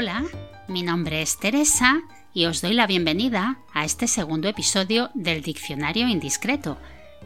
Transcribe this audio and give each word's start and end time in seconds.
Hola, 0.00 0.22
mi 0.68 0.84
nombre 0.84 1.22
es 1.22 1.40
Teresa 1.40 2.02
y 2.32 2.44
os 2.44 2.62
doy 2.62 2.72
la 2.72 2.86
bienvenida 2.86 3.58
a 3.74 3.84
este 3.84 4.06
segundo 4.06 4.46
episodio 4.46 5.10
del 5.14 5.42
Diccionario 5.42 6.06
Indiscreto, 6.06 6.78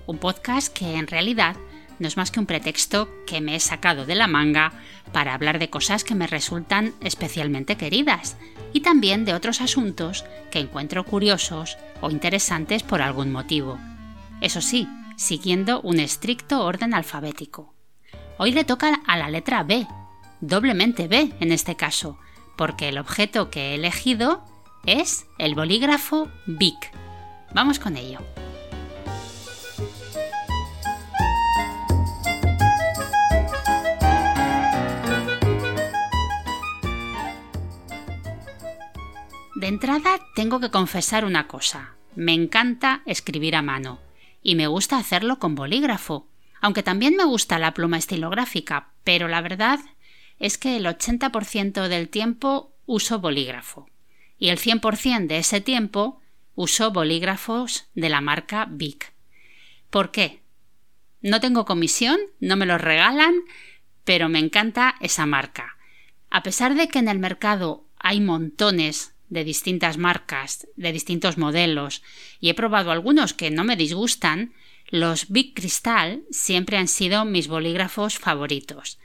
un 0.06 0.16
podcast 0.16 0.72
que 0.72 0.94
en 0.94 1.06
realidad 1.06 1.54
no 1.98 2.08
es 2.08 2.16
más 2.16 2.30
que 2.30 2.40
un 2.40 2.46
pretexto 2.46 3.10
que 3.26 3.42
me 3.42 3.56
he 3.56 3.60
sacado 3.60 4.06
de 4.06 4.14
la 4.14 4.26
manga 4.26 4.72
para 5.12 5.34
hablar 5.34 5.58
de 5.58 5.68
cosas 5.68 6.02
que 6.02 6.14
me 6.14 6.26
resultan 6.26 6.94
especialmente 7.02 7.76
queridas 7.76 8.38
y 8.72 8.80
también 8.80 9.26
de 9.26 9.34
otros 9.34 9.60
asuntos 9.60 10.24
que 10.50 10.60
encuentro 10.60 11.04
curiosos 11.04 11.76
o 12.00 12.10
interesantes 12.10 12.82
por 12.82 13.02
algún 13.02 13.32
motivo. 13.32 13.78
Eso 14.40 14.62
sí, 14.62 14.88
siguiendo 15.18 15.82
un 15.82 16.00
estricto 16.00 16.64
orden 16.64 16.94
alfabético. 16.94 17.74
Hoy 18.38 18.52
le 18.52 18.64
toca 18.64 19.02
a 19.06 19.18
la 19.18 19.28
letra 19.28 19.62
B, 19.62 19.86
doblemente 20.40 21.06
B 21.06 21.34
en 21.38 21.52
este 21.52 21.76
caso, 21.76 22.18
porque 22.56 22.88
el 22.88 22.98
objeto 22.98 23.50
que 23.50 23.70
he 23.70 23.74
elegido 23.74 24.44
es 24.84 25.26
el 25.38 25.54
bolígrafo 25.54 26.28
Bic. 26.46 26.92
Vamos 27.54 27.78
con 27.78 27.96
ello. 27.96 28.20
De 39.54 39.68
entrada 39.68 40.18
tengo 40.34 40.58
que 40.58 40.70
confesar 40.70 41.24
una 41.24 41.46
cosa. 41.46 41.94
Me 42.16 42.34
encanta 42.34 43.02
escribir 43.06 43.54
a 43.54 43.62
mano 43.62 44.00
y 44.42 44.56
me 44.56 44.66
gusta 44.66 44.98
hacerlo 44.98 45.38
con 45.38 45.54
bolígrafo, 45.54 46.26
aunque 46.60 46.82
también 46.82 47.14
me 47.14 47.24
gusta 47.24 47.60
la 47.60 47.72
pluma 47.72 47.96
estilográfica, 47.96 48.88
pero 49.04 49.28
la 49.28 49.40
verdad 49.40 49.78
es 50.42 50.58
que 50.58 50.76
el 50.76 50.86
80% 50.86 51.86
del 51.86 52.08
tiempo 52.08 52.74
uso 52.84 53.20
bolígrafo 53.20 53.88
y 54.38 54.48
el 54.48 54.58
100% 54.58 55.28
de 55.28 55.38
ese 55.38 55.60
tiempo 55.60 56.20
uso 56.56 56.90
bolígrafos 56.90 57.86
de 57.94 58.08
la 58.08 58.20
marca 58.20 58.66
Bic. 58.68 59.12
¿Por 59.88 60.10
qué? 60.10 60.42
No 61.20 61.38
tengo 61.38 61.64
comisión, 61.64 62.18
no 62.40 62.56
me 62.56 62.66
los 62.66 62.80
regalan, 62.80 63.34
pero 64.02 64.28
me 64.28 64.40
encanta 64.40 64.96
esa 65.00 65.26
marca. 65.26 65.76
A 66.28 66.42
pesar 66.42 66.74
de 66.74 66.88
que 66.88 66.98
en 66.98 67.06
el 67.06 67.20
mercado 67.20 67.86
hay 67.96 68.20
montones 68.20 69.14
de 69.28 69.44
distintas 69.44 69.96
marcas, 69.96 70.66
de 70.74 70.90
distintos 70.92 71.38
modelos, 71.38 72.02
y 72.40 72.50
he 72.50 72.54
probado 72.54 72.90
algunos 72.90 73.32
que 73.32 73.52
no 73.52 73.62
me 73.62 73.76
disgustan, 73.76 74.54
los 74.88 75.30
Big 75.30 75.54
Crystal 75.54 76.24
siempre 76.32 76.78
han 76.78 76.88
sido 76.88 77.24
mis 77.24 77.46
bolígrafos 77.46 78.18
favoritos. 78.18 78.98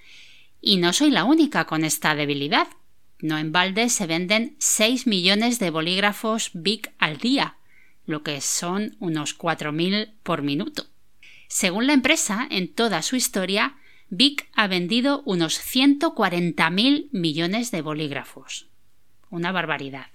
Y 0.61 0.77
no 0.77 0.93
soy 0.93 1.11
la 1.11 1.23
única 1.23 1.65
con 1.65 1.83
esta 1.83 2.15
debilidad. 2.15 2.67
No 3.19 3.37
en 3.37 3.51
balde 3.51 3.89
se 3.89 4.07
venden 4.07 4.55
6 4.59 5.07
millones 5.07 5.59
de 5.59 5.69
bolígrafos 5.69 6.51
Big 6.53 6.93
al 6.99 7.17
día, 7.17 7.57
lo 8.05 8.23
que 8.23 8.41
son 8.41 8.95
unos 8.99 9.37
4.000 9.37 10.13
por 10.23 10.41
minuto. 10.41 10.85
Según 11.47 11.87
la 11.87 11.93
empresa, 11.93 12.47
en 12.49 12.73
toda 12.73 13.01
su 13.01 13.15
historia, 13.15 13.77
Bic 14.09 14.49
ha 14.53 14.67
vendido 14.67 15.21
unos 15.25 15.59
140.000 15.59 17.09
millones 17.11 17.71
de 17.71 17.81
bolígrafos. 17.81 18.67
Una 19.29 19.51
barbaridad. 19.51 20.07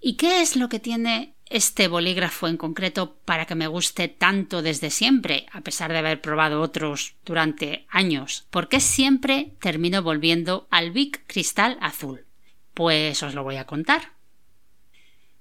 ¿Y 0.00 0.16
qué 0.16 0.42
es 0.42 0.56
lo 0.56 0.68
que 0.68 0.78
tiene 0.78 1.35
este 1.48 1.88
bolígrafo 1.88 2.48
en 2.48 2.56
concreto 2.56 3.16
para 3.24 3.46
que 3.46 3.54
me 3.54 3.66
guste 3.66 4.08
tanto 4.08 4.62
desde 4.62 4.90
siempre, 4.90 5.46
a 5.52 5.60
pesar 5.60 5.92
de 5.92 5.98
haber 5.98 6.20
probado 6.20 6.60
otros 6.60 7.14
durante 7.24 7.86
años? 7.88 8.46
¿Por 8.50 8.68
qué 8.68 8.80
siempre 8.80 9.52
termino 9.60 10.02
volviendo 10.02 10.66
al 10.70 10.90
Bic 10.90 11.22
Cristal 11.26 11.78
Azul? 11.80 12.26
Pues 12.74 13.22
os 13.22 13.34
lo 13.34 13.44
voy 13.44 13.56
a 13.56 13.66
contar. 13.66 14.12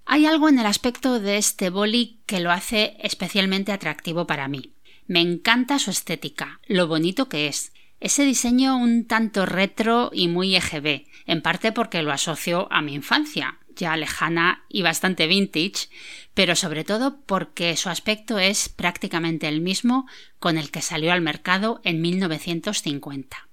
Hay 0.06 0.28
algo 0.28 0.50
en 0.50 0.60
el 0.60 0.68
aspecto 0.68 1.20
de 1.20 1.38
este 1.38 1.72
boli 1.72 2.20
que 2.28 2.40
lo 2.40 2.52
hace 2.52 2.96
especialmente 3.02 3.72
atractivo 3.72 4.28
para 4.28 4.48
mí. 4.48 4.74
Me 5.08 5.22
encanta 5.22 5.80
su 5.80 5.90
estética, 5.90 6.60
lo 6.68 6.88
bonito 6.88 7.28
que 7.28 7.48
es. 7.48 7.74
Ese 8.00 8.24
diseño 8.24 8.78
un 8.78 9.06
tanto 9.06 9.46
retro 9.46 10.12
y 10.14 10.28
muy 10.28 10.56
EGB, 10.56 11.08
en 11.26 11.42
parte 11.42 11.72
porque 11.72 12.04
lo 12.04 12.12
asocio 12.12 12.68
a 12.72 12.82
mi 12.82 12.94
infancia, 12.94 13.60
ya 13.76 13.96
lejana 13.98 14.64
y 14.70 14.82
bastante 14.82 15.28
vintage, 15.28 15.90
pero 16.34 16.56
sobre 16.56 16.84
todo 16.84 17.22
porque 17.26 17.76
su 17.78 17.90
aspecto 17.90 18.40
es 18.40 18.70
prácticamente 18.70 19.48
el 19.48 19.62
mismo 19.62 20.08
con 20.40 20.58
el 20.58 20.72
que 20.72 20.82
salió 20.82 21.12
al 21.12 21.22
mercado 21.22 21.82
en 21.84 22.02
1950. 22.02 23.48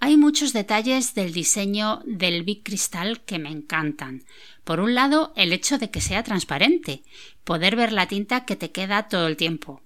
Hay 0.00 0.16
muchos 0.16 0.52
detalles 0.52 1.14
del 1.14 1.32
diseño 1.32 2.00
del 2.04 2.44
Big 2.44 2.62
Crystal 2.62 3.20
que 3.24 3.40
me 3.40 3.50
encantan. 3.50 4.24
Por 4.62 4.78
un 4.78 4.94
lado, 4.94 5.32
el 5.34 5.52
hecho 5.52 5.76
de 5.78 5.90
que 5.90 6.00
sea 6.00 6.22
transparente, 6.22 7.02
poder 7.42 7.74
ver 7.74 7.92
la 7.92 8.06
tinta 8.06 8.44
que 8.44 8.54
te 8.54 8.70
queda 8.70 9.08
todo 9.08 9.26
el 9.26 9.36
tiempo. 9.36 9.82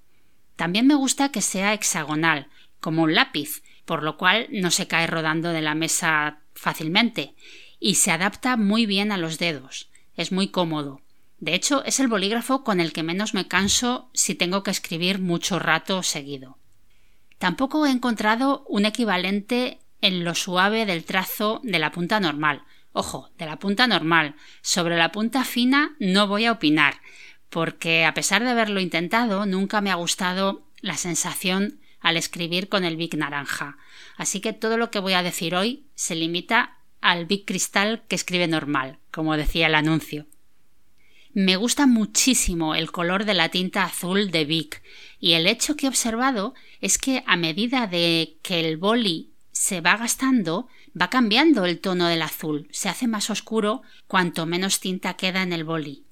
También 0.57 0.87
me 0.87 0.95
gusta 0.95 1.31
que 1.31 1.41
sea 1.41 1.73
hexagonal, 1.73 2.49
como 2.79 3.05
un 3.05 3.15
lápiz, 3.15 3.63
por 3.87 4.03
lo 4.03 4.19
cual 4.19 4.49
no 4.51 4.71
se 4.71 4.87
cae 4.87 5.07
rodando 5.07 5.49
de 5.49 5.63
la 5.63 5.75
mesa 5.75 6.41
fácilmente, 6.55 7.35
y 7.83 7.97
se 7.97 8.13
adapta 8.13 8.57
muy 8.57 8.87
bien 8.87 9.11
a 9.11 9.19
los 9.19 9.39
dedos. 9.39 9.91
Es 10.17 10.31
muy 10.31 10.49
cómodo. 10.49 11.01
De 11.41 11.53
hecho, 11.53 11.85
es 11.85 11.99
el 11.99 12.07
bolígrafo 12.07 12.63
con 12.63 12.79
el 12.79 12.93
que 12.93 13.03
menos 13.03 13.35
me 13.35 13.49
canso 13.49 14.09
si 14.15 14.37
tengo 14.37 14.63
que 14.63 14.71
escribir 14.71 15.19
mucho 15.19 15.59
rato 15.59 16.05
seguido. 16.05 16.59
Tampoco 17.39 17.85
he 17.85 17.91
encontrado 17.91 18.65
un 18.69 18.85
equivalente 18.85 19.81
en 20.01 20.23
lo 20.23 20.37
suave 20.37 20.87
del 20.87 21.03
trazo 21.03 21.61
de 21.65 21.81
la 21.81 21.91
punta 21.91 22.21
normal. 22.21 22.63
Ojo, 22.93 23.31
de 23.37 23.47
la 23.47 23.59
punta 23.59 23.89
normal. 23.89 24.37
Sobre 24.61 24.97
la 24.97 25.11
punta 25.11 25.45
fina 25.45 25.97
no 25.99 26.29
voy 26.29 26.45
a 26.45 26.53
opinar, 26.53 27.01
porque 27.51 28.05
a 28.05 28.15
pesar 28.15 28.45
de 28.45 28.51
haberlo 28.51 28.79
intentado, 28.79 29.45
nunca 29.45 29.81
me 29.81 29.91
ha 29.91 29.97
gustado 29.97 30.69
la 30.83 30.97
sensación 30.97 31.81
al 31.99 32.17
escribir 32.17 32.69
con 32.69 32.85
el 32.85 32.97
Bic 32.97 33.15
naranja. 33.15 33.77
Así 34.17 34.41
que 34.41 34.53
todo 34.53 34.77
lo 34.77 34.93
que 34.93 35.01
voy 35.01 35.15
a 35.15 35.25
decir 35.25 35.57
hoy 35.57 35.87
se 35.97 36.15
limita 36.15 36.79
al 37.03 37.27
Big 37.27 37.45
Cristal 37.45 38.05
que 38.09 38.17
escribe 38.17 38.49
normal, 38.49 38.99
como 39.11 39.37
decía 39.37 39.67
el 39.67 39.75
anuncio. 39.75 40.27
Me 41.35 41.57
gusta 41.57 41.87
muchísimo 41.87 42.75
el 42.75 42.91
color 42.91 43.25
de 43.25 43.35
la 43.35 43.49
tinta 43.49 43.85
azul 43.85 44.31
de 44.31 44.45
Bic 44.45 44.83
y 45.19 45.33
el 45.33 45.47
hecho 45.47 45.77
que 45.77 45.87
he 45.87 45.89
observado 45.89 46.55
es 46.81 46.99
que 46.99 47.25
a 47.27 47.37
medida 47.37 47.87
de 47.87 48.37
que 48.43 48.61
el 48.61 48.77
boli 48.77 49.33
se 49.51 49.81
va 49.81 49.97
gastando, 49.97 50.69
va 51.01 51.09
cambiando 51.09 51.65
el 51.65 51.81
tono 51.81 52.07
del 52.07 52.23
azul, 52.23 52.69
se 52.71 52.89
hace 52.89 53.07
más 53.07 53.31
oscuro 53.31 53.83
cuanto 54.07 54.45
menos 54.45 54.81
tinta 54.81 55.15
queda 55.15 55.43
en 55.43 55.53
el 55.53 55.65
boli. 55.65 56.05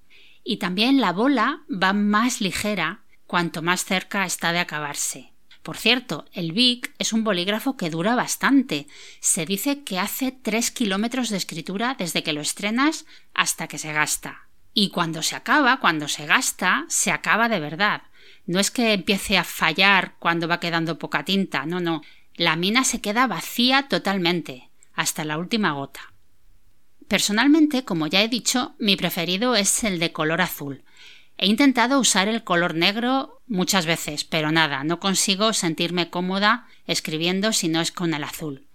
Y 0.42 0.56
también 0.56 1.00
la 1.00 1.12
bola 1.12 1.62
va 1.70 1.92
más 1.92 2.40
ligera 2.40 3.02
cuanto 3.26 3.60
más 3.60 3.84
cerca 3.84 4.24
está 4.24 4.52
de 4.52 4.58
acabarse. 4.58 5.32
Por 5.62 5.76
cierto, 5.76 6.24
el 6.32 6.52
Bic 6.52 6.94
es 6.98 7.12
un 7.12 7.22
bolígrafo 7.22 7.76
que 7.76 7.90
dura 7.90 8.14
bastante. 8.14 8.86
Se 9.20 9.44
dice 9.44 9.84
que 9.84 9.98
hace 9.98 10.32
3 10.32 10.70
kilómetros 10.70 11.28
de 11.28 11.36
escritura 11.36 11.94
desde 11.98 12.22
que 12.22 12.32
lo 12.32 12.40
estrenas 12.40 13.04
hasta 13.34 13.68
que 13.68 13.78
se 13.78 13.92
gasta. 13.92 14.48
Y 14.72 14.88
cuando 14.90 15.22
se 15.22 15.36
acaba, 15.36 15.78
cuando 15.78 16.08
se 16.08 16.26
gasta, 16.26 16.86
se 16.88 17.10
acaba 17.10 17.48
de 17.48 17.60
verdad. 17.60 18.02
No 18.46 18.58
es 18.58 18.70
que 18.70 18.94
empiece 18.94 19.36
a 19.36 19.44
fallar 19.44 20.14
cuando 20.18 20.48
va 20.48 20.60
quedando 20.60 20.98
poca 20.98 21.24
tinta, 21.24 21.66
no, 21.66 21.80
no. 21.80 22.02
La 22.34 22.56
mina 22.56 22.84
se 22.84 23.00
queda 23.00 23.26
vacía 23.26 23.88
totalmente, 23.88 24.70
hasta 24.94 25.24
la 25.24 25.36
última 25.36 25.72
gota. 25.72 26.12
Personalmente, 27.06 27.84
como 27.84 28.06
ya 28.06 28.22
he 28.22 28.28
dicho, 28.28 28.74
mi 28.78 28.96
preferido 28.96 29.56
es 29.56 29.84
el 29.84 29.98
de 29.98 30.12
color 30.12 30.40
azul. 30.40 30.84
He 31.42 31.46
intentado 31.46 31.98
usar 31.98 32.28
el 32.28 32.44
color 32.44 32.74
negro 32.74 33.40
muchas 33.46 33.86
veces, 33.86 34.24
pero 34.24 34.52
nada, 34.52 34.84
no 34.84 35.00
consigo 35.00 35.54
sentirme 35.54 36.10
cómoda 36.10 36.68
escribiendo 36.86 37.54
si 37.54 37.68
no 37.68 37.80
es 37.80 37.92
con 37.92 38.12
el 38.12 38.24
azul. 38.24 38.66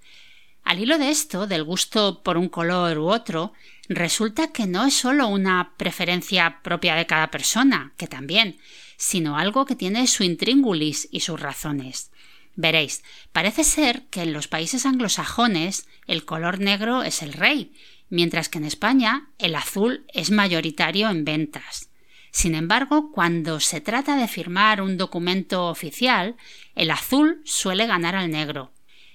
Al 0.64 0.80
hilo 0.80 0.98
de 0.98 1.12
esto, 1.12 1.46
del 1.46 1.64
gusto 1.64 2.24
por 2.24 2.40
un 2.40 2.50
color 2.50 2.98
u 2.98 3.06
otro, 3.06 3.54
resulta 3.88 4.52
que 4.52 4.66
no 4.66 4.84
es 4.84 4.96
solo 4.96 5.28
una 5.28 5.76
preferencia 5.78 6.62
propia 6.64 6.96
de 6.96 7.06
cada 7.06 7.30
persona, 7.30 7.94
que 7.98 8.08
también, 8.08 8.58
sino 8.98 9.38
algo 9.38 9.68
que 9.68 9.76
tiene 9.76 10.08
su 10.08 10.24
intríngulis 10.24 11.08
y 11.12 11.20
sus 11.20 11.40
razones. 11.40 12.10
Veréis, 12.56 13.04
parece 13.32 13.64
ser 13.64 14.08
que 14.08 14.24
en 14.24 14.34
los 14.34 14.48
países 14.48 14.88
anglosajones 14.88 15.88
el 16.08 16.26
color 16.26 16.60
negro 16.60 17.04
es 17.04 17.22
el 17.22 17.34
rey, 17.34 17.76
mientras 18.10 18.50
que 18.50 18.58
en 18.58 18.66
España 18.66 19.30
el 19.38 19.54
azul 19.54 20.04
es 20.16 20.32
mayoritario 20.32 21.12
en 21.12 21.26
ventas. 21.26 21.92
Sin 22.36 22.54
embargo, 22.54 23.14
cuando 23.14 23.62
se 23.62 23.80
trata 23.80 24.18
de 24.18 24.28
firmar 24.28 24.82
un 24.82 24.98
documento 24.98 25.70
oficial, 25.70 26.36
el 26.76 26.92
azul 26.92 27.40
suele 27.46 27.88
ganar 27.88 28.14
al 28.14 28.30
negro. 28.30 28.74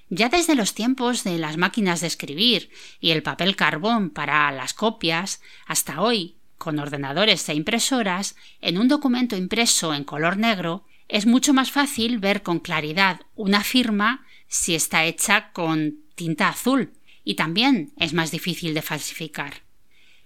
Ya 0.08 0.30
desde 0.30 0.54
los 0.54 0.72
tiempos 0.72 1.22
de 1.22 1.36
las 1.36 1.58
máquinas 1.58 2.00
de 2.00 2.06
escribir 2.06 2.70
y 2.98 3.10
el 3.10 3.22
papel 3.22 3.56
carbón 3.56 4.08
para 4.08 4.50
las 4.52 4.72
copias, 4.72 5.42
hasta 5.66 6.00
hoy, 6.00 6.36
con 6.56 6.78
ordenadores 6.78 7.46
e 7.50 7.54
impresoras, 7.54 8.36
en 8.62 8.78
un 8.78 8.88
documento 8.88 9.36
impreso 9.36 9.92
en 9.92 10.04
color 10.04 10.38
negro, 10.38 10.86
es 11.06 11.26
mucho 11.26 11.52
más 11.52 11.70
fácil 11.70 12.20
ver 12.20 12.42
con 12.42 12.58
claridad 12.58 13.20
una 13.34 13.62
firma 13.62 14.24
si 14.48 14.74
está 14.74 15.04
hecha 15.04 15.52
con 15.52 15.96
tinta 16.14 16.48
azul. 16.48 16.94
y 17.22 17.34
también 17.34 17.92
es 17.98 18.14
más 18.14 18.30
difícil 18.30 18.72
de 18.72 18.80
falsificar. 18.80 19.69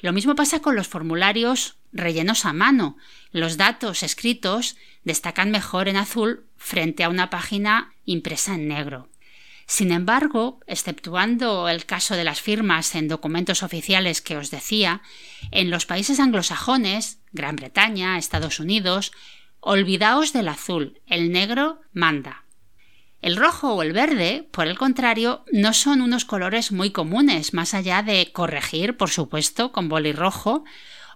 Lo 0.01 0.13
mismo 0.13 0.35
pasa 0.35 0.61
con 0.61 0.77
los 0.77 0.89
formularios 0.89 1.77
rellenos 1.93 2.45
a 2.45 2.53
mano. 2.53 2.97
Los 3.31 3.57
datos 3.57 4.03
escritos 4.03 4.77
destacan 5.05 5.51
mejor 5.51 5.89
en 5.89 5.97
azul 5.97 6.47
frente 6.57 7.05
a 7.05 7.09
una 7.09 7.31
página 7.31 7.95
impresa 8.05 8.55
en 8.55 8.69
negro. 8.69 9.09
Sin 9.67 9.93
embargo, 9.93 10.61
exceptuando 10.67 11.69
el 11.69 11.87
caso 11.87 12.17
de 12.17 12.25
las 12.25 12.41
firmas 12.41 12.95
en 12.95 13.09
documentos 13.09 13.63
oficiales 13.63 14.21
que 14.21 14.37
os 14.37 14.51
decía, 14.51 15.01
en 15.51 15.71
los 15.71 15.87
países 15.87 16.21
anglosajones, 16.21 17.19
Gran 17.33 17.57
Bretaña, 17.57 18.19
Estados 18.19 18.61
Unidos, 18.61 19.13
olvidaos 19.61 20.35
del 20.35 20.49
azul, 20.49 21.01
el 21.07 21.33
negro 21.33 21.81
manda. 21.95 22.44
El 23.25 23.37
rojo 23.37 23.73
o 23.73 23.83
el 23.83 23.95
verde, 23.95 24.47
por 24.51 24.67
el 24.67 24.77
contrario, 24.77 25.47
no 25.51 25.73
son 25.73 26.03
unos 26.03 26.27
colores 26.27 26.73
muy 26.73 26.91
comunes, 26.91 27.55
más 27.55 27.73
allá 27.73 28.03
de 28.03 28.31
corregir, 28.33 28.99
por 28.99 29.09
supuesto, 29.09 29.73
con 29.73 29.89
boli 29.89 30.13
rojo, 30.13 30.63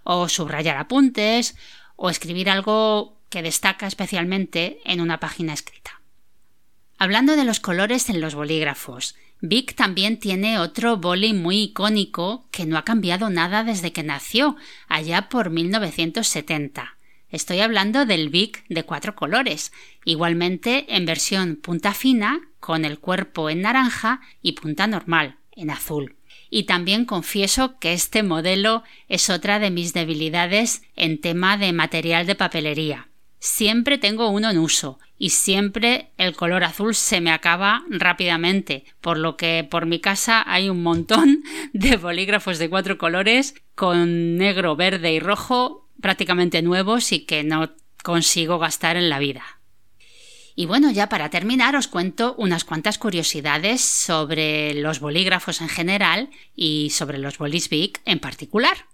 o 0.03 0.27
subrayar 0.27 0.77
apuntes, 0.77 1.55
o 1.95 2.09
escribir 2.09 2.49
algo 2.49 3.21
que 3.29 3.43
destaca 3.43 3.85
especialmente 3.85 4.79
en 4.85 5.01
una 5.01 5.19
página 5.19 5.53
escrita. 5.53 6.01
Hablando 6.97 7.35
de 7.35 7.45
los 7.45 7.59
colores 7.59 8.09
en 8.09 8.21
los 8.21 8.33
bolígrafos, 8.33 9.15
Bic 9.39 9.75
también 9.75 10.19
tiene 10.19 10.57
otro 10.57 10.97
boli 10.97 11.33
muy 11.33 11.61
icónico 11.61 12.47
que 12.49 12.65
no 12.65 12.79
ha 12.79 12.85
cambiado 12.85 13.29
nada 13.29 13.63
desde 13.63 13.93
que 13.93 14.01
nació, 14.01 14.55
allá 14.87 15.29
por 15.29 15.51
1970. 15.51 16.97
Estoy 17.31 17.59
hablando 17.59 18.05
del 18.05 18.29
Bic 18.29 18.65
de 18.69 18.83
cuatro 18.83 19.15
colores, 19.15 19.71
igualmente 20.03 20.95
en 20.95 21.05
versión 21.05 21.57
punta 21.57 21.93
fina, 21.93 22.41
con 22.59 22.85
el 22.85 22.99
cuerpo 22.99 23.51
en 23.51 23.61
naranja 23.61 24.21
y 24.41 24.53
punta 24.53 24.87
normal, 24.87 25.37
en 25.51 25.69
azul. 25.69 26.15
Y 26.49 26.63
también 26.63 27.05
confieso 27.05 27.77
que 27.77 27.93
este 27.93 28.23
modelo 28.23 28.83
es 29.07 29.29
otra 29.29 29.59
de 29.59 29.69
mis 29.69 29.93
debilidades 29.93 30.81
en 30.95 31.21
tema 31.21 31.57
de 31.57 31.71
material 31.71 32.25
de 32.25 32.33
papelería. 32.33 33.09
Siempre 33.37 33.97
tengo 33.99 34.29
uno 34.29 34.49
en 34.49 34.57
uso 34.57 34.99
y 35.17 35.29
siempre 35.29 36.11
el 36.17 36.35
color 36.35 36.63
azul 36.63 36.95
se 36.95 37.21
me 37.21 37.31
acaba 37.31 37.83
rápidamente, 37.89 38.85
por 39.01 39.17
lo 39.17 39.37
que 39.37 39.65
por 39.69 39.85
mi 39.85 39.99
casa 39.99 40.43
hay 40.47 40.69
un 40.69 40.81
montón 40.81 41.43
de 41.73 41.95
bolígrafos 41.95 42.57
de 42.57 42.69
cuatro 42.69 42.97
colores 42.97 43.53
con 43.75 44.35
negro, 44.35 44.75
verde 44.75 45.13
y 45.13 45.19
rojo 45.19 45.88
prácticamente 46.01 46.61
nuevos 46.61 47.11
y 47.11 47.25
que 47.25 47.43
no 47.43 47.71
consigo 48.03 48.59
gastar 48.59 48.97
en 48.97 49.09
la 49.09 49.19
vida. 49.19 49.43
Y 50.55 50.65
bueno, 50.65 50.91
ya 50.91 51.07
para 51.07 51.29
terminar 51.29 51.75
os 51.75 51.87
cuento 51.87 52.35
unas 52.37 52.65
cuantas 52.65 52.97
curiosidades 52.97 53.81
sobre 53.81 54.73
los 54.73 54.99
bolígrafos 54.99 55.61
en 55.61 55.69
general 55.69 56.29
y 56.55 56.89
sobre 56.89 57.17
los 57.17 57.37
bolis 57.37 57.69
Bic 57.69 58.01
en 58.05 58.19
particular. 58.19 58.85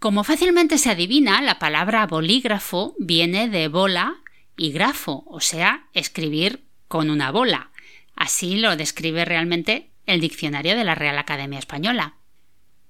Como 0.00 0.24
fácilmente 0.24 0.78
se 0.78 0.90
adivina, 0.90 1.40
la 1.40 1.60
palabra 1.60 2.06
bolígrafo 2.08 2.96
viene 2.98 3.48
de 3.48 3.68
bola 3.68 4.16
y 4.56 4.72
grafo, 4.72 5.24
o 5.28 5.40
sea, 5.40 5.86
escribir 5.92 6.64
con 6.88 7.08
una 7.08 7.30
bola. 7.30 7.70
Así 8.16 8.56
lo 8.56 8.74
describe 8.74 9.24
realmente 9.24 9.90
el 10.06 10.20
diccionario 10.20 10.76
de 10.76 10.84
la 10.84 10.96
Real 10.96 11.18
Academia 11.18 11.60
Española 11.60 12.16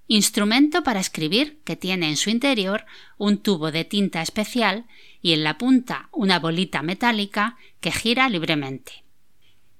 instrumento 0.06 0.82
para 0.82 1.00
escribir 1.00 1.60
que 1.64 1.76
tiene 1.76 2.08
en 2.08 2.16
su 2.16 2.30
interior 2.30 2.84
un 3.18 3.38
tubo 3.38 3.70
de 3.70 3.84
tinta 3.84 4.22
especial 4.22 4.84
y 5.20 5.32
en 5.32 5.44
la 5.44 5.58
punta 5.58 6.08
una 6.12 6.38
bolita 6.38 6.82
metálica 6.82 7.56
que 7.80 7.92
gira 7.92 8.28
libremente. 8.28 9.04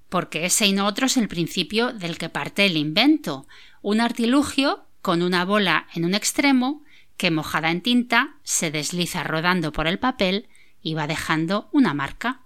Porque 0.09 0.45
ese 0.45 0.67
y 0.67 0.73
no 0.73 0.85
otro 0.85 1.07
es 1.07 1.17
el 1.17 1.27
principio 1.27 1.91
del 1.91 2.17
que 2.17 2.29
parte 2.29 2.65
el 2.65 2.77
invento, 2.77 3.47
un 3.81 3.99
artilugio 3.99 4.85
con 5.01 5.21
una 5.21 5.43
bola 5.43 5.87
en 5.93 6.05
un 6.05 6.15
extremo 6.15 6.83
que 7.17 7.31
mojada 7.31 7.71
en 7.71 7.81
tinta 7.81 8.35
se 8.43 8.71
desliza 8.71 9.23
rodando 9.23 9.71
por 9.71 9.87
el 9.87 9.99
papel 9.99 10.47
y 10.81 10.93
va 10.93 11.07
dejando 11.07 11.69
una 11.71 11.93
marca. 11.93 12.41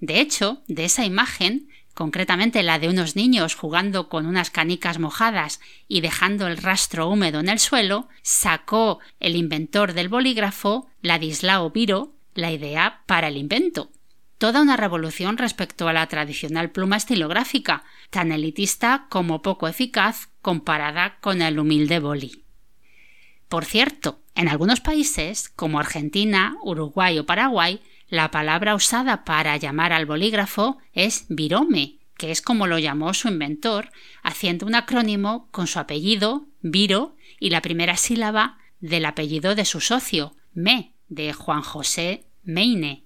De 0.00 0.20
hecho, 0.20 0.62
de 0.68 0.84
esa 0.84 1.04
imagen 1.04 1.67
concretamente 1.98 2.62
la 2.62 2.78
de 2.78 2.88
unos 2.88 3.16
niños 3.16 3.56
jugando 3.56 4.08
con 4.08 4.26
unas 4.26 4.50
canicas 4.50 5.00
mojadas 5.00 5.58
y 5.88 6.00
dejando 6.00 6.46
el 6.46 6.56
rastro 6.56 7.08
húmedo 7.08 7.40
en 7.40 7.48
el 7.48 7.58
suelo, 7.58 8.08
sacó 8.22 9.00
el 9.18 9.34
inventor 9.34 9.94
del 9.94 10.08
bolígrafo, 10.08 10.86
Ladislao 11.02 11.70
Viro, 11.70 12.14
la 12.34 12.52
idea 12.52 13.02
para 13.06 13.26
el 13.26 13.36
invento. 13.36 13.90
Toda 14.38 14.62
una 14.62 14.76
revolución 14.76 15.38
respecto 15.38 15.88
a 15.88 15.92
la 15.92 16.06
tradicional 16.06 16.70
pluma 16.70 16.96
estilográfica, 16.96 17.82
tan 18.10 18.30
elitista 18.30 19.08
como 19.08 19.42
poco 19.42 19.66
eficaz 19.66 20.28
comparada 20.40 21.18
con 21.18 21.42
el 21.42 21.58
humilde 21.58 21.98
boli. 21.98 22.44
Por 23.48 23.64
cierto, 23.64 24.20
en 24.36 24.46
algunos 24.46 24.80
países, 24.80 25.48
como 25.48 25.80
Argentina, 25.80 26.58
Uruguay 26.62 27.18
o 27.18 27.26
Paraguay, 27.26 27.82
la 28.08 28.30
palabra 28.30 28.74
usada 28.74 29.24
para 29.24 29.56
llamar 29.56 29.92
al 29.92 30.06
bolígrafo 30.06 30.78
es 30.92 31.26
virome, 31.28 31.98
que 32.16 32.30
es 32.30 32.42
como 32.42 32.66
lo 32.66 32.78
llamó 32.78 33.12
su 33.14 33.28
inventor, 33.28 33.90
haciendo 34.22 34.66
un 34.66 34.74
acrónimo 34.74 35.48
con 35.50 35.66
su 35.66 35.78
apellido, 35.78 36.46
Viro, 36.60 37.16
y 37.38 37.50
la 37.50 37.62
primera 37.62 37.96
sílaba 37.96 38.58
del 38.80 39.04
apellido 39.04 39.54
de 39.54 39.64
su 39.64 39.80
socio, 39.80 40.34
Me, 40.54 40.94
de 41.08 41.32
Juan 41.32 41.62
José 41.62 42.24
Meine. 42.44 43.04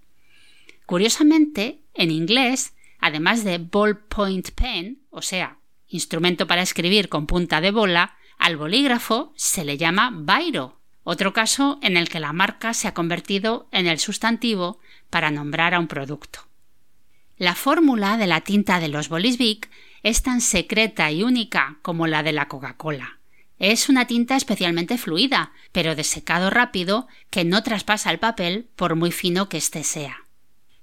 Curiosamente, 0.86 1.82
en 1.94 2.10
inglés, 2.10 2.74
además 2.98 3.44
de 3.44 3.58
ballpoint 3.58 4.50
pen, 4.52 5.02
o 5.10 5.20
sea, 5.20 5.58
instrumento 5.88 6.46
para 6.46 6.62
escribir 6.62 7.08
con 7.08 7.26
punta 7.26 7.60
de 7.60 7.70
bola, 7.70 8.16
al 8.38 8.56
bolígrafo 8.56 9.32
se 9.36 9.64
le 9.64 9.76
llama 9.76 10.10
Bairo, 10.12 10.80
otro 11.04 11.32
caso 11.32 11.78
en 11.82 11.96
el 11.96 12.08
que 12.08 12.20
la 12.20 12.32
marca 12.32 12.74
se 12.74 12.88
ha 12.88 12.94
convertido 12.94 13.68
en 13.72 13.86
el 13.86 13.98
sustantivo 13.98 14.78
para 15.10 15.30
nombrar 15.30 15.74
a 15.74 15.78
un 15.78 15.88
producto. 15.88 16.46
La 17.36 17.54
fórmula 17.54 18.16
de 18.16 18.26
la 18.26 18.42
tinta 18.42 18.78
de 18.78 18.88
los 18.88 19.08
bolis 19.08 19.38
Bic 19.38 19.68
es 20.02 20.22
tan 20.22 20.40
secreta 20.40 21.10
y 21.10 21.22
única 21.22 21.78
como 21.82 22.06
la 22.06 22.22
de 22.22 22.32
la 22.32 22.46
Coca-Cola. 22.48 23.18
Es 23.58 23.88
una 23.88 24.06
tinta 24.06 24.36
especialmente 24.36 24.98
fluida, 24.98 25.52
pero 25.70 25.94
de 25.94 26.04
secado 26.04 26.50
rápido 26.50 27.06
que 27.30 27.44
no 27.44 27.62
traspasa 27.62 28.10
el 28.10 28.18
papel 28.18 28.68
por 28.76 28.96
muy 28.96 29.12
fino 29.12 29.48
que 29.48 29.58
éste 29.58 29.84
sea. 29.84 30.24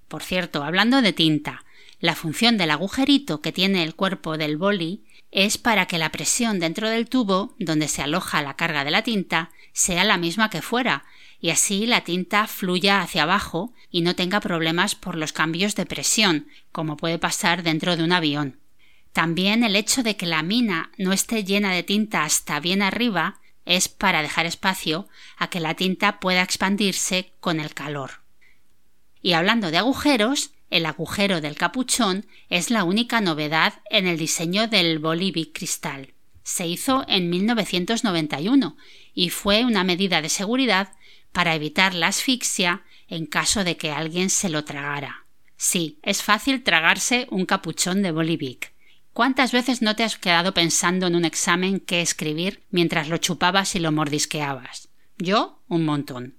Por 0.08 0.24
cierto, 0.24 0.64
hablando 0.64 1.02
de 1.02 1.14
tinta, 1.14 1.64
la 2.00 2.16
función 2.16 2.58
del 2.58 2.72
agujerito 2.72 3.42
que 3.42 3.52
tiene 3.52 3.84
el 3.84 3.96
cuerpo 3.96 4.38
del 4.38 4.58
boli 4.58 5.04
es 5.32 5.58
para 5.58 5.86
que 5.86 5.98
la 5.98 6.12
presión 6.12 6.60
dentro 6.60 6.90
del 6.90 7.10
tubo 7.10 7.56
donde 7.60 7.88
se 7.88 8.02
aloja 8.02 8.42
la 8.42 8.56
carga 8.56 8.84
de 8.84 8.92
la 8.92 9.04
tinta 9.04 9.52
sea 9.74 10.04
la 10.04 10.18
misma 10.18 10.50
que 10.50 10.62
fuera, 10.62 11.06
y 11.42 11.52
así 11.52 11.86
la 11.86 12.02
tinta 12.02 12.48
fluya 12.48 13.02
hacia 13.02 13.24
abajo 13.24 13.74
y 13.90 14.02
no 14.02 14.16
tenga 14.16 14.40
problemas 14.40 14.96
por 14.96 15.16
los 15.16 15.32
cambios 15.32 15.76
de 15.76 15.86
presión, 15.86 16.48
como 16.72 16.98
puede 16.98 17.20
pasar 17.20 17.64
dentro 17.64 17.96
de 17.96 18.04
un 18.04 18.12
avión. 18.12 18.60
También 19.14 19.64
el 19.64 19.76
hecho 19.76 20.04
de 20.04 20.16
que 20.16 20.26
la 20.26 20.44
mina 20.44 20.92
no 20.98 21.14
esté 21.14 21.44
llena 21.44 21.74
de 21.74 21.84
tinta 21.84 22.24
hasta 22.24 22.60
bien 22.60 22.82
arriba 22.82 23.40
es 23.66 23.88
para 23.88 24.22
dejar 24.22 24.46
espacio 24.46 25.08
a 25.38 25.50
que 25.50 25.60
la 25.60 25.76
tinta 25.76 26.20
pueda 26.20 26.42
expandirse 26.42 27.34
con 27.40 27.60
el 27.60 27.74
calor. 27.74 28.22
Y 29.22 29.34
hablando 29.34 29.72
de 29.72 29.78
agujeros, 29.78 30.52
el 30.70 30.86
agujero 30.86 31.42
del 31.42 31.56
capuchón 31.56 32.26
es 32.50 32.70
la 32.70 32.84
única 32.84 33.22
novedad 33.22 33.82
en 33.90 34.08
el 34.08 34.18
diseño 34.18 34.68
del 34.68 35.00
Bolivic 35.00 35.58
cristal. 35.58 36.14
Se 36.44 36.68
hizo 36.68 37.06
en 37.08 37.30
1991 37.30 38.78
y 39.14 39.30
fue 39.30 39.66
una 39.66 39.84
medida 39.84 40.22
de 40.22 40.30
seguridad 40.30 40.94
para 41.32 41.56
evitar 41.56 41.94
la 41.94 42.08
asfixia 42.08 42.84
en 43.08 43.26
caso 43.26 43.64
de 43.64 43.78
que 43.78 43.92
alguien 43.92 44.30
se 44.30 44.50
lo 44.50 44.64
tragara. 44.66 45.26
Sí, 45.58 46.00
es 46.04 46.24
fácil 46.24 46.64
tragarse 46.64 47.28
un 47.32 47.46
capuchón 47.46 48.02
de 48.02 48.12
Bolivic. 48.12 48.74
¿Cuántas 49.14 49.52
veces 49.52 49.82
no 49.82 49.96
te 49.96 50.04
has 50.04 50.18
quedado 50.18 50.54
pensando 50.54 51.08
en 51.08 51.16
un 51.16 51.26
examen 51.26 51.80
que 51.80 52.02
escribir 52.02 52.64
mientras 52.72 53.10
lo 53.10 53.18
chupabas 53.18 53.76
y 53.76 53.80
lo 53.80 53.92
mordisqueabas? 53.92 54.90
Yo, 55.18 55.62
un 55.68 55.84
montón. 55.84 56.39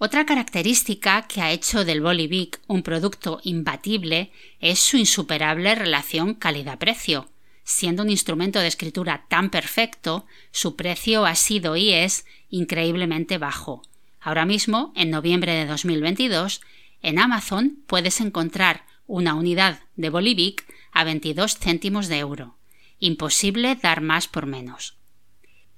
Otra 0.00 0.24
característica 0.24 1.26
que 1.26 1.42
ha 1.42 1.50
hecho 1.50 1.84
del 1.84 2.00
Bolivic 2.00 2.60
un 2.68 2.84
producto 2.84 3.40
imbatible 3.42 4.30
es 4.60 4.78
su 4.78 4.96
insuperable 4.96 5.74
relación 5.74 6.34
calidad-precio. 6.34 7.28
Siendo 7.64 8.04
un 8.04 8.10
instrumento 8.10 8.60
de 8.60 8.68
escritura 8.68 9.26
tan 9.28 9.50
perfecto, 9.50 10.24
su 10.52 10.76
precio 10.76 11.26
ha 11.26 11.34
sido 11.34 11.74
y 11.74 11.90
es 11.90 12.26
increíblemente 12.48 13.38
bajo. 13.38 13.82
Ahora 14.20 14.46
mismo, 14.46 14.92
en 14.94 15.10
noviembre 15.10 15.52
de 15.52 15.66
2022, 15.66 16.60
en 17.02 17.18
Amazon 17.18 17.78
puedes 17.88 18.20
encontrar 18.20 18.84
una 19.08 19.34
unidad 19.34 19.80
de 19.96 20.10
Bolivic 20.10 20.64
a 20.92 21.02
22 21.02 21.58
céntimos 21.58 22.06
de 22.06 22.18
euro. 22.18 22.56
Imposible 23.00 23.74
dar 23.74 24.00
más 24.00 24.28
por 24.28 24.46
menos. 24.46 24.94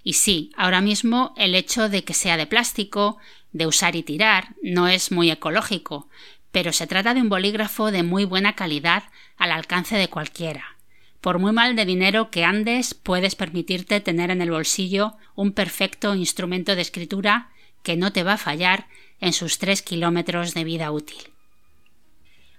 Y 0.03 0.15
sí, 0.15 0.51
ahora 0.57 0.81
mismo 0.81 1.35
el 1.37 1.55
hecho 1.55 1.89
de 1.89 2.05
que 2.05 2.15
sea 2.15 2.37
de 2.37 2.47
plástico, 2.47 3.19
de 3.53 3.67
usar 3.67 3.97
y 3.97 4.03
tirar, 4.03 4.55
no 4.63 4.89
es 4.89 5.13
muy 5.13 5.31
ecológico, 5.31 6.09
pero 6.53 6.73
se 6.73 6.87
trata 6.87 7.15
de 7.15 7.21
un 7.21 7.29
bolígrafo 7.29 7.91
de 7.91 8.03
muy 8.03 8.25
buena 8.25 8.55
calidad 8.55 9.05
al 9.37 9.53
alcance 9.53 9.97
de 9.97 10.09
cualquiera. 10.09 10.77
Por 11.21 11.39
muy 11.39 11.53
mal 11.53 11.77
de 11.77 11.85
dinero 11.85 12.31
que 12.31 12.45
andes, 12.45 12.95
puedes 12.95 13.35
permitirte 13.35 14.01
tener 14.01 14.31
en 14.31 14.41
el 14.41 14.51
bolsillo 14.51 15.17
un 15.35 15.53
perfecto 15.53 16.15
instrumento 16.15 16.75
de 16.75 16.83
escritura 16.83 17.51
que 17.83 17.97
no 17.97 18.13
te 18.13 18.23
va 18.23 18.35
a 18.35 18.39
fallar 18.39 18.87
en 19.21 19.33
sus 19.33 19.59
tres 19.59 19.83
kilómetros 19.83 20.55
de 20.55 20.65
vida 20.65 20.91
útil. 20.91 21.19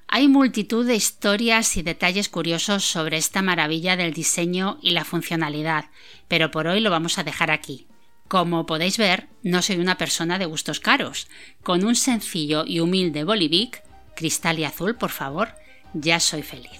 Hay 0.07 0.27
multitud 0.27 0.85
de 0.85 0.95
historias 0.95 1.77
y 1.77 1.83
detalles 1.83 2.27
curiosos 2.27 2.83
sobre 2.83 3.17
esta 3.17 3.41
maravilla 3.41 3.95
del 3.95 4.13
diseño 4.13 4.77
y 4.81 4.91
la 4.91 5.05
funcionalidad, 5.05 5.85
pero 6.27 6.51
por 6.51 6.67
hoy 6.67 6.81
lo 6.81 6.91
vamos 6.91 7.17
a 7.17 7.23
dejar 7.23 7.49
aquí. 7.49 7.87
Como 8.31 8.65
podéis 8.65 8.97
ver, 8.97 9.27
no 9.43 9.61
soy 9.61 9.75
una 9.75 9.97
persona 9.97 10.39
de 10.39 10.45
gustos 10.45 10.79
caros. 10.79 11.27
Con 11.63 11.83
un 11.83 11.97
sencillo 11.97 12.63
y 12.65 12.79
humilde 12.79 13.25
Bolivic, 13.25 13.83
cristal 14.15 14.57
y 14.57 14.63
azul, 14.63 14.95
por 14.95 15.09
favor, 15.09 15.49
ya 15.93 16.17
soy 16.21 16.41
feliz. 16.41 16.79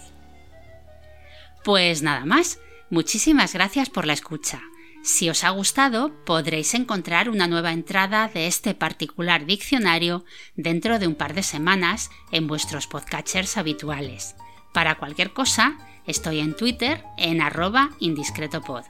Pues 1.65 2.03
nada 2.03 2.23
más, 2.23 2.59
muchísimas 2.89 3.51
gracias 3.51 3.89
por 3.89 4.07
la 4.07 4.13
escucha. 4.13 4.61
Si 5.03 5.29
os 5.29 5.43
ha 5.43 5.49
gustado, 5.49 6.15
podréis 6.23 6.73
encontrar 6.73 7.29
una 7.29 7.47
nueva 7.47 7.73
entrada 7.73 8.29
de 8.29 8.47
este 8.47 8.73
particular 8.73 9.45
diccionario 9.45 10.23
dentro 10.55 10.99
de 10.99 11.07
un 11.07 11.15
par 11.15 11.33
de 11.33 11.43
semanas 11.43 12.11
en 12.31 12.47
vuestros 12.47 12.87
podcatchers 12.87 13.57
habituales. 13.57 14.35
Para 14.73 14.95
cualquier 14.95 15.33
cosa, 15.33 15.77
estoy 16.07 16.39
en 16.39 16.55
Twitter 16.55 17.03
en 17.17 17.41
arroba 17.41 17.89
indiscretopod. 17.99 18.85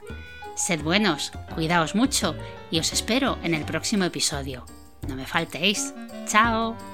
Sed 0.54 0.82
buenos, 0.82 1.32
cuidaos 1.54 1.94
mucho 1.94 2.34
y 2.70 2.78
os 2.78 2.92
espero 2.92 3.38
en 3.42 3.54
el 3.54 3.64
próximo 3.64 4.04
episodio. 4.04 4.66
No 5.08 5.16
me 5.16 5.26
faltéis. 5.26 5.94
¡Chao! 6.26 6.91